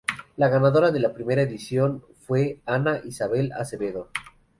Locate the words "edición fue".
1.43-2.59